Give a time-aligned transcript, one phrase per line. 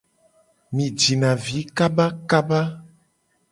[0.75, 2.61] Mi jina vi kabakaba.